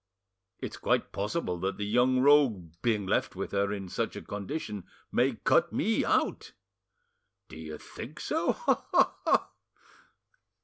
[0.57, 4.85] "It's quite possible that the young rogue, being left with her in such a condition,
[5.11, 6.53] may cut me out."
[7.49, 8.85] "Do you think so?—Ha!
[8.93, 9.15] ha!
[9.25, 9.49] ha!"